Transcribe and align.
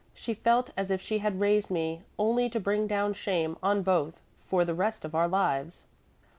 She 0.15 0.33
felt 0.33 0.71
as 0.75 0.89
if 0.89 0.99
she 0.99 1.19
had 1.19 1.39
raised 1.39 1.69
me 1.69 2.01
only 2.17 2.49
to 2.49 2.59
bring 2.59 2.87
down 2.87 3.13
shame 3.13 3.55
on 3.61 3.83
both 3.83 4.19
for 4.47 4.65
the 4.65 4.73
rest 4.73 5.05
of 5.05 5.13
our 5.13 5.27
lives." 5.27 5.83